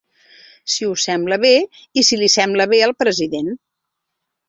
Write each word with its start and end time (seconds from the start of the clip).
Si 0.75 0.87
us 0.93 1.03
sembla 1.09 1.37
bé 1.45 1.53
i 2.03 2.07
si 2.09 2.21
li 2.25 2.33
sembla 2.39 2.71
bé 2.75 2.83
al 2.89 2.99
president. 3.07 3.57